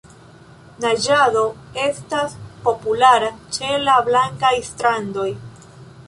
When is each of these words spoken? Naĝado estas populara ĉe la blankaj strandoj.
Naĝado 0.83 1.41
estas 1.81 2.33
populara 2.67 3.29
ĉe 3.57 3.75
la 3.89 3.99
blankaj 4.07 4.53
strandoj. 4.71 5.27